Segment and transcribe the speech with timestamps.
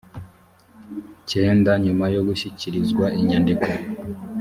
[1.31, 3.69] cyenda nyuma yo gushyikirizwa inyandiko